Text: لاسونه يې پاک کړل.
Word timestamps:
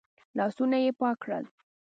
لاسونه 0.37 0.77
يې 0.83 0.91
پاک 0.99 1.15
کړل. 1.23 1.43